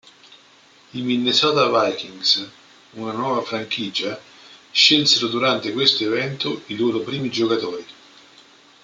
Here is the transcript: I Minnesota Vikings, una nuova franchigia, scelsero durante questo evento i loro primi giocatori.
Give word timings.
I 0.93 1.01
Minnesota 1.03 1.67
Vikings, 1.69 2.41
una 2.95 3.11
nuova 3.11 3.43
franchigia, 3.43 4.19
scelsero 4.71 5.27
durante 5.27 5.71
questo 5.73 6.03
evento 6.03 6.63
i 6.69 6.75
loro 6.75 7.01
primi 7.01 7.29
giocatori. 7.29 7.85